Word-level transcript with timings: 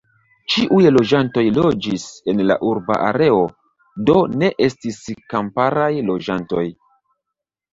Ĉiuj 0.51 0.77
loĝantoj 0.93 1.43
loĝis 1.57 2.05
en 2.33 2.41
la 2.51 2.57
urba 2.69 2.97
areo, 3.09 3.43
do, 4.11 4.17
ne 4.43 4.51
estis 4.69 4.99
kamparaj 5.35 5.91
loĝantoj. 6.09 6.67